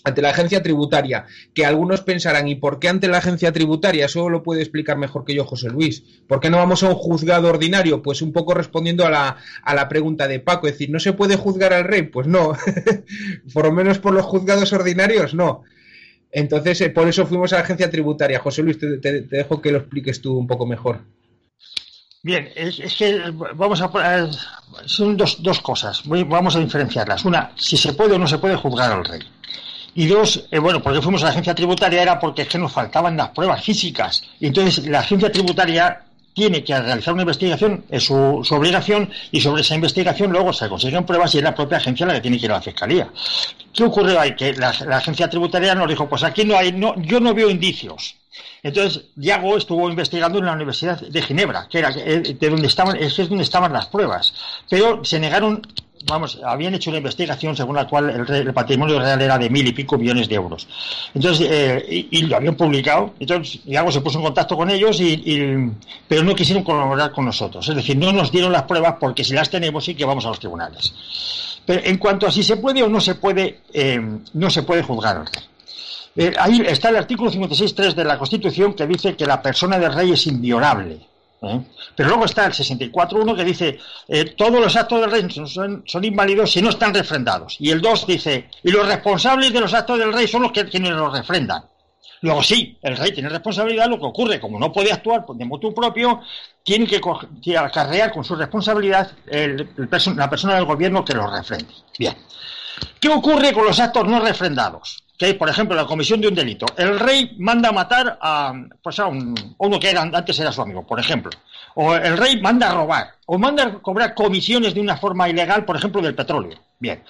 [0.05, 4.05] ante la agencia tributaria, que algunos pensarán, ¿y por qué ante la agencia tributaria?
[4.05, 6.05] Eso lo puede explicar mejor que yo José Luis.
[6.29, 8.03] ¿Por qué no vamos a un juzgado ordinario?
[8.03, 11.15] Pues un poco respondiendo a la, a la pregunta de Paco, es decir, ¿no se
[11.15, 12.03] puede juzgar al rey?
[12.03, 12.53] Pues no,
[13.55, 15.63] por lo menos por los juzgados ordinarios, no.
[16.31, 18.41] Entonces, eh, por eso fuimos a la agencia tributaria.
[18.41, 21.01] José Luis, te, te, dejo que lo expliques tú un poco mejor.
[22.23, 23.21] Bien, es, que
[23.55, 24.31] vamos a
[24.87, 27.25] son dos, dos cosas, vamos a diferenciarlas.
[27.25, 29.21] Una, si se puede o no se puede juzgar al rey.
[29.95, 32.73] Y dos, eh, bueno, porque fuimos a la agencia tributaria era porque es que nos
[32.73, 34.25] faltaban las pruebas físicas.
[34.41, 36.03] Y entonces la agencia tributaria
[36.35, 41.07] tiene que realizar una investigación, es su, obligación, y sobre esa investigación luego se consiguen
[41.07, 43.09] pruebas y es la propia agencia la que tiene que ir a la fiscalía.
[43.73, 44.35] ¿Qué ocurrió ahí?
[44.35, 48.17] Que la, agencia tributaria nos dijo, pues aquí no hay, no, yo no veo indicios.
[48.65, 53.17] Entonces, Diago estuvo investigando en la Universidad de Ginebra, que era de donde estaban, es
[53.17, 54.35] donde estaban las pruebas,
[54.69, 55.63] pero se negaron
[56.07, 59.67] vamos, habían hecho una investigación según la cual el, el, patrimonio real era de mil
[59.67, 60.67] y pico millones de euros.
[61.15, 63.15] Entonces, eh, y, lo habían publicado.
[63.19, 65.71] Entonces, Iago se puso en contacto con ellos, y,
[66.07, 67.69] pero no quisieron colaborar con nosotros.
[67.69, 70.29] Es decir, no nos dieron las pruebas porque si las tenemos sí que vamos a
[70.29, 70.93] los tribunales.
[71.67, 74.01] Pero en cuanto a si se puede o no se puede, eh,
[74.35, 75.25] no se puede juzgar.
[76.17, 79.93] Eh, ahí está el artículo 56.3 de la Constitución que dice que la persona del
[79.93, 81.01] rey es inviolable.
[81.45, 81.61] ¿Eh?
[81.97, 83.79] Pero luego está el 64.1 que dice
[84.09, 87.57] eh, todos los actos del rey son, son, inválidos si no están refrendados.
[87.61, 90.65] Y el 2 dice, y los responsables de los actos del rey son los que
[90.67, 91.65] quienes los refrendan.
[92.25, 95.75] Luego sí, el rey tiene responsabilidad, lo que ocurre, como no puede actuar de motu
[95.75, 96.23] propio,
[96.63, 96.99] tiene que,
[97.59, 99.69] acarrear con su responsabilidad el,
[100.17, 101.75] la persona del gobierno que los refrende.
[101.99, 102.17] Bien.
[102.99, 105.05] ¿Qué ocurre con los actos no refrendados?
[105.17, 106.67] Que por ejemplo, la comisión de un delito.
[106.77, 110.87] El rey manda matar a, pues a, un, uno que era, antes era su amigo,
[110.87, 111.31] por ejemplo.
[111.77, 113.15] O el rey manda robar.
[113.27, 116.59] O manda cobrar comisiones de una forma ilegal, por ejemplo, del petróleo.
[116.79, 117.03] Bien.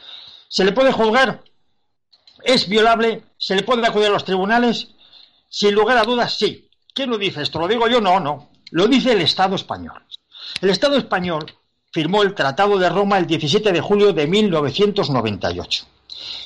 [0.48, 1.42] ¿Se le puede juzgar?
[2.42, 3.22] ¿Es violable?
[3.38, 4.88] ¿Se le puede acudir a los tribunales?
[5.48, 6.68] Sin lugar a dudas, sí.
[6.92, 7.58] ¿Quién lo dice esto?
[7.58, 8.00] ¿Lo digo yo?
[8.00, 8.50] No, no.
[8.70, 10.02] Lo dice el Estado español.
[10.60, 11.46] El Estado español
[11.90, 15.86] firmó el Tratado de Roma el 17 de julio de 1998.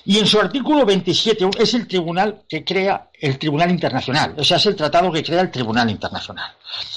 [0.05, 4.57] Y en su artículo 27 es el tribunal que crea el Tribunal Internacional, o sea,
[4.57, 6.53] es el tratado que crea el Tribunal Internacional.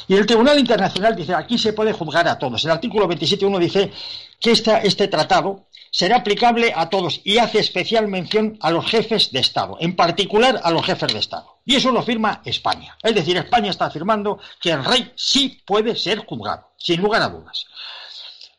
[0.08, 2.64] Y el Tribunal Internacional dice, aquí se puede juzgar a todos.
[2.64, 3.92] El artículo 27.1 dice
[4.40, 9.32] que esta, este tratado será aplicable a todos y hace especial mención a los jefes
[9.32, 11.58] de Estado, en particular a los jefes de Estado.
[11.66, 12.98] Y eso lo firma España.
[13.04, 17.30] Es decir, España está afirmando que el rey sí puede ser juzgado, sin lugar a
[17.30, 17.66] dudas.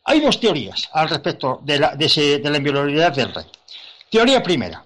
[0.04, 3.44] Hay dos teorías al respecto de la, de la inviolabilidad del rey.
[4.12, 4.84] Teoría primera.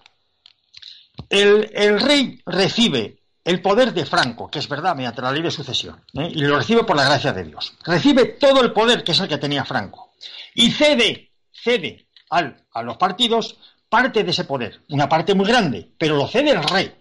[1.28, 6.00] El, rey recibe el poder de Franco, que es verdad, mediante la ley de sucesión,
[6.14, 6.30] ¿eh?
[6.32, 7.74] y lo recibe por la gracia de Dios.
[7.82, 10.12] Recibe todo el poder que es el que tenía Franco.
[10.54, 13.58] Y cede, cede al, a los partidos
[13.88, 16.94] parte de ese poder, una parte muy grande, pero lo cede el rey.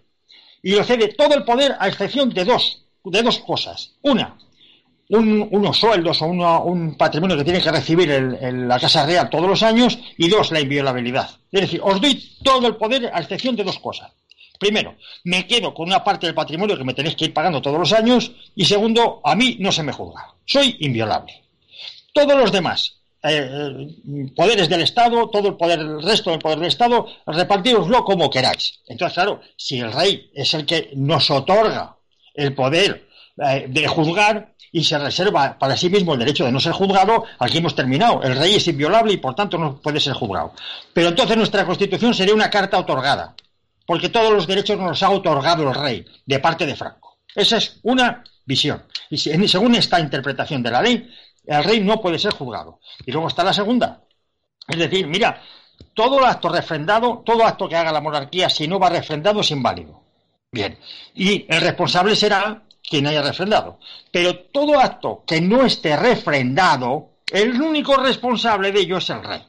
[0.64, 3.92] Y lo cede todo el poder a excepción de dos, de dos cosas.
[4.02, 4.36] Una,
[5.10, 9.30] un, unos sueldos o uno, un patrimonio que tiene que recibir el, la Casa Real
[9.30, 11.30] todos los años y dos, la inviolabilidad.
[11.52, 14.12] Es decir, os doy todo el poder a excepción de dos cosas.
[14.58, 17.78] Primero, me quedo con una parte del patrimonio que me tenéis que ir pagando todos
[17.78, 20.34] los años y segundo, a mí no se me juzga.
[20.44, 21.42] Soy inviolable.
[22.12, 23.88] Todos los demás, eh,
[24.34, 28.80] poderes del Estado, todo el poder, el resto del poder del Estado, repartiroslo como queráis.
[28.86, 31.96] Entonces, claro, si el rey es el que nos otorga
[32.34, 33.05] el poder
[33.38, 37.24] eh, de juzgar, y se reserva para sí mismo el derecho de no ser juzgado,
[37.38, 38.22] aquí hemos terminado.
[38.22, 40.52] El rey es inviolable y por tanto no puede ser juzgado.
[40.92, 43.34] Pero entonces nuestra constitución sería una carta otorgada,
[43.86, 47.18] porque todos los derechos nos los ha otorgado el rey de parte de Franco.
[47.34, 48.82] Esa es una visión.
[49.08, 51.10] Y según esta interpretación de la ley,
[51.46, 52.80] el rey no puede ser juzgado.
[53.04, 54.02] Y luego está la segunda.
[54.68, 55.40] Es decir, mira,
[55.94, 60.02] todo acto refrendado, todo acto que haga la monarquía, si no va refrendado, es inválido.
[60.50, 60.78] Bien.
[61.14, 63.78] Y el responsable será quien haya refrendado.
[64.10, 69.42] Pero todo acto que no esté refrendado, el único responsable de ello es el rey.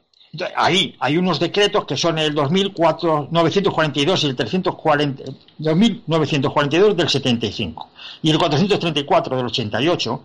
[0.55, 5.23] Ahí hay unos decretos que son el 2004, 942 y el 340,
[5.57, 7.89] 2942 del 75
[8.21, 10.23] y el 434 del 88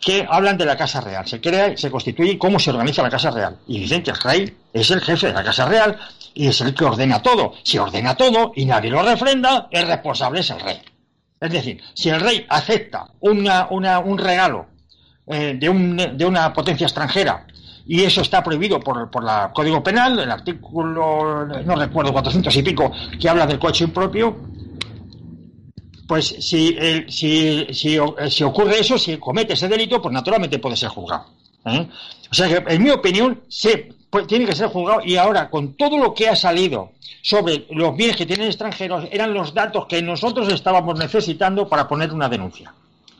[0.00, 1.26] que hablan de la Casa Real.
[1.26, 3.56] Se crea, se constituye cómo se organiza la Casa Real.
[3.66, 5.96] Y dicen que el rey es el jefe de la Casa Real
[6.34, 7.54] y es el que ordena todo.
[7.62, 10.80] Si ordena todo y nadie lo refrenda, el responsable es el rey.
[11.40, 14.66] Es decir, si el rey acepta una, un regalo
[15.26, 17.46] eh, de, un, de una potencia extranjera
[17.86, 22.62] y eso está prohibido por, por el Código Penal, el artículo, no recuerdo, 400 y
[22.62, 24.36] pico, que habla del coche impropio,
[26.06, 26.76] pues si,
[27.08, 27.98] si, si,
[28.30, 31.26] si, ocurre eso, si comete ese delito, pues naturalmente puede ser juzgado.
[31.64, 31.86] ¿eh?
[32.30, 33.92] O sea que, en mi opinión, se,
[34.24, 38.16] tiene que ser juzgado y ahora, con todo lo que ha salido sobre los bienes
[38.16, 42.72] que tienen extranjeros, eran los datos que nosotros estábamos necesitando para poner una denuncia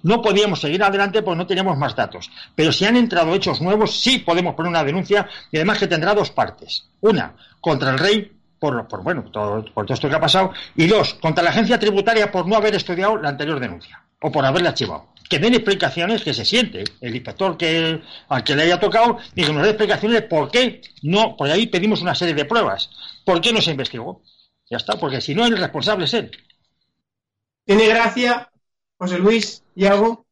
[0.06, 2.30] no podíamos seguir adelante porque no teníamos más datos.
[2.54, 6.14] Pero si han entrado hechos nuevos, sí podemos poner una denuncia y además que tendrá
[6.14, 6.86] dos partes.
[7.00, 10.52] Una, contra el rey por, por bueno, todo, por todo esto que ha pasado.
[10.76, 14.44] Y dos, contra la agencia tributaria por no haber estudiado la anterior denuncia o por
[14.44, 15.06] haberla archivado.
[15.30, 19.52] Que den explicaciones que se siente el inspector que, al que le haya tocado que
[19.52, 22.90] nos dé explicaciones de por qué no, por ahí pedimos una serie de pruebas.
[23.24, 24.22] ¿Por qué no se investigó?
[24.68, 26.32] Ya está, porque si no, el responsable es él.
[27.64, 28.50] Tiene gracia
[28.98, 30.26] José Luis y hago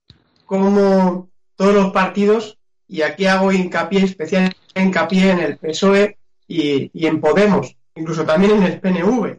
[0.45, 7.21] como todos los partidos, y aquí hago hincapié, especial hincapié en el PSOE y, en
[7.21, 9.39] Podemos, incluso también en el PNV.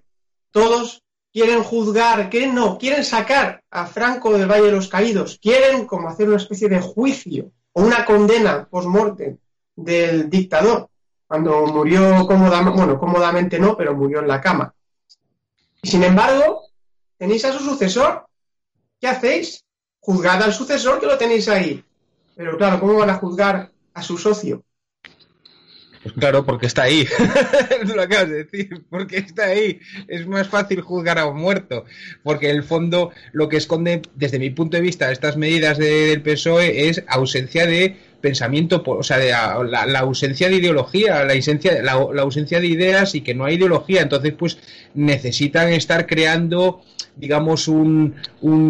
[0.51, 1.03] Todos
[1.35, 6.07] quieren juzgar, quieren no, quieren sacar a Franco del Valle de los Caídos, quieren como
[6.07, 9.35] hacer una especie de juicio o una condena post-mortem
[9.75, 10.87] del dictador,
[11.27, 14.73] cuando murió cómodamente, bueno, cómodamente no, pero murió en la cama.
[15.81, 16.61] Y sin embargo,
[17.17, 18.25] tenéis a su sucesor,
[19.01, 19.61] ¿Qué hacéis?
[19.99, 21.83] Juzgad al sucesor que lo tenéis ahí.
[22.37, 24.63] Pero claro, ¿cómo van a juzgar a su socio?
[26.05, 27.07] Pues claro, porque está ahí.
[27.95, 29.79] lo acabas de decir, porque está ahí.
[30.07, 31.85] Es más fácil juzgar a un muerto,
[32.21, 36.21] porque en el fondo lo que esconde, desde mi punto de vista, estas medidas del
[36.21, 42.59] PSOE es ausencia de pensamiento, o sea, la, ausencia de ideología, la ausencia, la, ausencia
[42.59, 44.03] de ideas y que no hay ideología.
[44.03, 44.59] Entonces, pues
[44.93, 46.83] necesitan estar creando,
[47.15, 48.13] digamos, un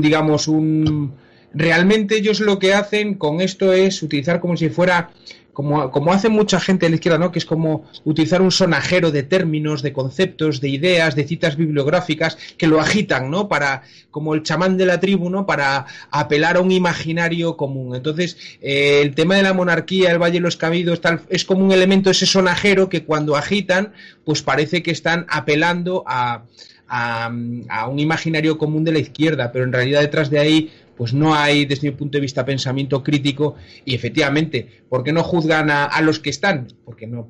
[0.02, 1.16] digamos, un
[1.54, 5.12] realmente ellos lo que hacen con esto es utilizar como si fuera
[5.56, 7.32] como, como hace mucha gente de la izquierda, ¿no?
[7.32, 12.38] Que es como utilizar un sonajero de términos, de conceptos, de ideas, de citas bibliográficas
[12.58, 13.48] que lo agitan, ¿no?
[13.48, 15.46] Para, como el chamán de la tribu, ¿no?
[15.46, 17.96] Para apelar a un imaginario común.
[17.96, 21.64] Entonces, eh, el tema de la monarquía, el Valle de los Cabidos, tal, es como
[21.64, 23.94] un elemento, ese sonajero que cuando agitan,
[24.26, 26.44] pues parece que están apelando a,
[26.90, 27.32] a,
[27.70, 31.36] a un imaginario común de la izquierda, pero en realidad detrás de ahí pues no
[31.36, 36.02] hay, desde mi punto de vista, pensamiento crítico y efectivamente, ¿por qué no juzgan a,
[36.02, 36.68] los que están?
[36.84, 37.28] Porque no,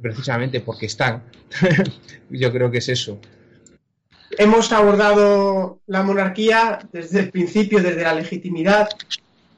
[0.00, 1.24] precisamente porque están.
[2.30, 3.18] Yo creo que es eso.
[4.36, 8.88] Hemos abordado la monarquía desde el principio, desde la legitimidad.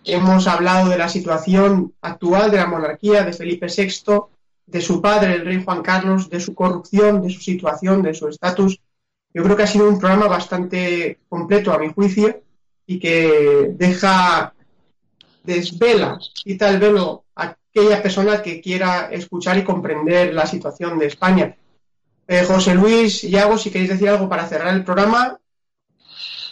[0.05, 4.20] Hemos hablado de la situación actual de la monarquía, de Felipe VI,
[4.66, 8.29] de su padre, el rey Juan Carlos, de su corrupción, de su situación, de su
[8.29, 8.81] estatus.
[9.35, 12.42] Yo creo que ha sido un programa bastante completo, a mi juicio,
[12.90, 14.53] y que deja,
[15.44, 21.07] desvela, quita el velo a aquella persona que quiera escuchar y comprender la situación de
[21.07, 21.55] España.
[22.26, 25.38] Eh, José Luis y Iago, si queréis decir algo para cerrar el programa.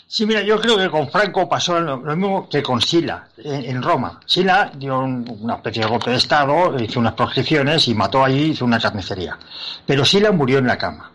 [0.07, 4.21] Sí, mira, yo creo que con Franco pasó lo, mismo que con Sila en, Roma.
[4.25, 8.79] Sila dio una especie golpe de Estado, hizo unas proscripciones y mató allí, hizo una
[8.79, 9.37] carnicería.
[9.85, 11.11] Pero Sila murió en la cama.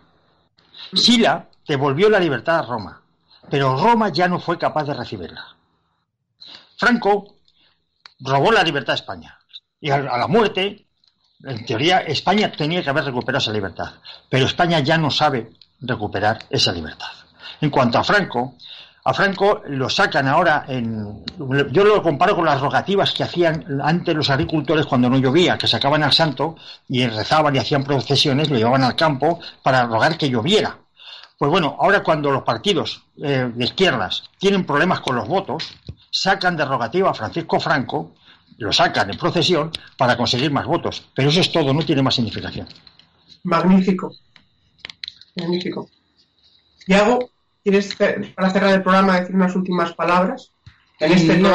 [0.92, 3.00] Sila devolvió la libertad a Roma
[3.50, 5.56] pero Roma ya no fue capaz de recibirla.
[6.76, 7.36] Franco
[8.20, 9.38] robó la libertad a España
[9.80, 10.86] y a la muerte,
[11.42, 13.92] en teoría, España tenía que haber recuperado esa libertad,
[14.30, 17.10] pero España ya no sabe recuperar esa libertad.
[17.60, 18.56] En cuanto a Franco,
[19.06, 21.22] a Franco lo sacan ahora en.
[21.70, 25.66] Yo lo comparo con las rogativas que hacían antes los agricultores cuando no llovía, que
[25.66, 26.56] sacaban al santo
[26.88, 30.78] y rezaban y hacían procesiones, lo llevaban al campo para rogar que lloviera.
[31.38, 35.74] Pues bueno, ahora cuando los partidos eh, de izquierdas tienen problemas con los votos,
[36.10, 38.12] sacan derogativa a Francisco Franco,
[38.58, 41.04] lo sacan en procesión para conseguir más votos.
[41.14, 42.68] Pero eso es todo, no tiene más significación.
[43.42, 44.12] Magnífico.
[45.36, 45.88] Magnífico.
[46.86, 47.30] Yago.
[47.64, 47.96] ¿quieres
[48.34, 50.52] para cerrar el programa decir unas últimas palabras?
[51.00, 51.50] En este no,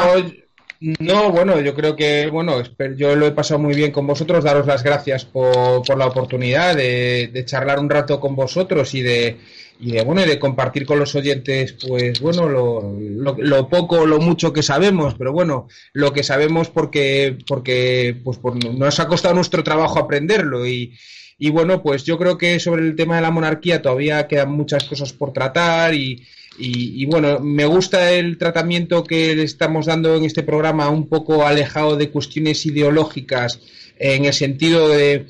[0.80, 2.62] no, bueno, yo creo que, bueno,
[2.96, 6.74] yo lo he pasado muy bien con vosotros, daros las gracias por, por la oportunidad
[6.74, 9.36] de, charlar un rato con vosotros y de,
[9.78, 14.54] y de, bueno, de compartir con los oyentes, pues, bueno, lo, lo, poco, lo mucho
[14.54, 19.62] que sabemos, pero bueno, lo que sabemos porque, porque, pues, por, nos ha costado nuestro
[19.62, 20.94] trabajo aprenderlo y,
[21.38, 24.84] y bueno, pues yo creo que sobre el tema de la monarquía todavía quedan muchas
[24.84, 26.26] cosas por tratar y,
[26.58, 31.46] y, bueno, me gusta el tratamiento que le estamos dando en este programa, un poco
[31.46, 33.60] alejado de cuestiones ideológicas,
[33.98, 35.26] en el sentido de,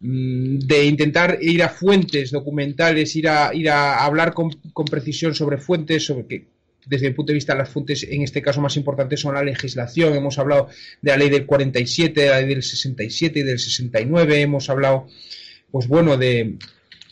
[0.00, 4.50] mm, de intentar ir a fuentes documentales, ir a, ir a hablar con,
[4.90, 6.46] precisión sobre fuentes, sobre que
[6.86, 9.44] desde el punto de vista de las fuentes, en este caso más importantes son la
[9.44, 10.14] legislación.
[10.14, 10.68] Hemos hablado
[11.00, 14.40] de la ley del 47, de la ley del 67 y del 69.
[14.40, 15.06] Hemos hablado,
[15.70, 16.56] pues bueno, de,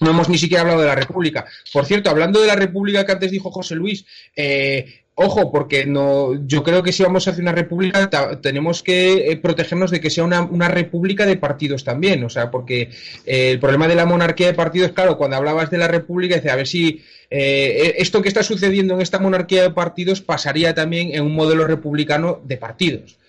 [0.01, 1.47] no hemos ni siquiera hablado de la República.
[1.73, 6.47] Por cierto, hablando de la República que antes dijo José Luis, eh, ojo, porque no,
[6.47, 8.09] yo creo que si vamos hacia una república
[8.41, 12.89] tenemos que eh, protegernos de que sea una, república de partidos también, o sea, porque
[13.27, 16.51] eh, el problema de la monarquía de partidos, claro, cuando hablabas de la república, dice,
[16.51, 21.23] a ver si esto que está sucediendo en esta monarquía de partidos pasaría también en
[21.23, 23.20] un modelo republicano de partidos.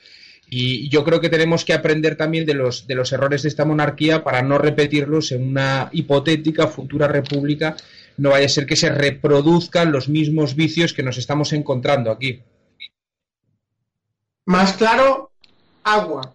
[0.53, 3.63] Y yo creo que tenemos que aprender también de los, de los errores de esta
[3.63, 7.77] monarquía para no repetirlos en una hipotética futura república.
[8.17, 12.41] No vaya a ser que se reproduzcan los mismos vicios que nos estamos encontrando aquí.
[14.43, 15.31] Más claro,
[15.83, 16.33] agua.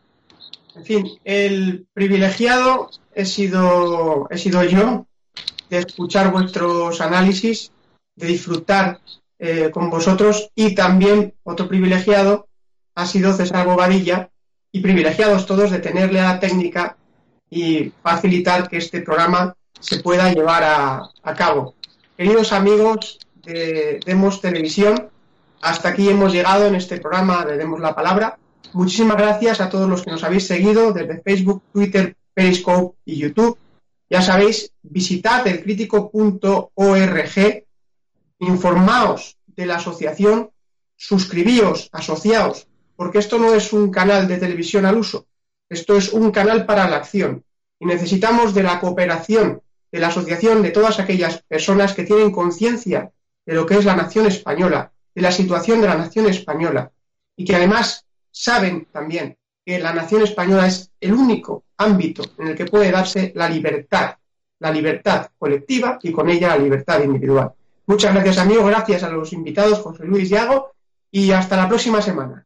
[0.74, 5.06] En fin, el privilegiado he sido, he sido yo
[5.68, 7.70] de escuchar vuestros análisis,
[8.14, 8.98] de disfrutar
[9.38, 12.48] eh, con vosotros y también otro privilegiado
[12.96, 14.30] ha sido César Bobadilla
[14.72, 16.96] y privilegiados todos de tenerle a la técnica
[17.48, 21.74] y facilitar que este programa se pueda llevar a, cabo.
[22.16, 25.10] Queridos amigos de Demos Televisión,
[25.60, 28.38] hasta aquí hemos llegado en este programa de Demos la Palabra.
[28.72, 33.58] Muchísimas gracias a todos los que nos habéis seguido desde Facebook, Twitter, Periscope y YouTube.
[34.08, 37.64] Ya sabéis, visitad elcrítico.org,
[38.38, 40.50] informaos de la asociación,
[40.96, 42.66] suscribíos, asociaos
[42.96, 45.26] porque esto no es un canal de televisión al uso,
[45.68, 47.44] esto es un canal para la acción.
[47.78, 49.60] Y necesitamos de la cooperación,
[49.92, 53.12] de la asociación de todas aquellas personas que tienen conciencia
[53.44, 56.90] de lo que es la nación española, de la situación de la nación española.
[57.36, 62.56] Y que además saben también que la nación española es el único ámbito en el
[62.56, 64.16] que puede darse la libertad,
[64.60, 67.52] la libertad colectiva y con ella la libertad individual.
[67.86, 70.72] Muchas gracias, amigos, gracias a los invitados, José Luis Yago,
[71.10, 72.45] y hasta la próxima semana.